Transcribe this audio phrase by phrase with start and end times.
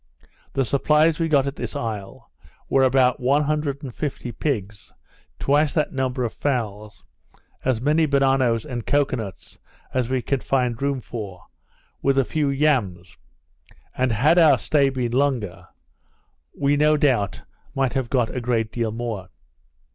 [0.53, 2.31] The supplies we got at this isle,
[2.67, 4.91] were about one hundred and fifty pigs,
[5.37, 7.03] twice that number of fowls,
[7.63, 9.59] as many bananoes and cocoa nuts
[9.93, 11.43] as we could find room for,
[12.01, 13.15] with a few yams;
[13.95, 15.67] and had our stay been longer,
[16.57, 17.43] we no doubt
[17.75, 19.29] might have got a great deal more.